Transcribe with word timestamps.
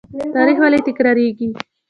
تاریخ 0.35 0.57
ولې 0.61 0.79
تکراریږي؟ 0.87 1.47